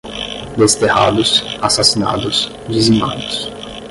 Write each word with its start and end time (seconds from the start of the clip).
Desterrados, 0.57 1.43
assassinados, 1.61 2.51
dizimados 2.67 3.51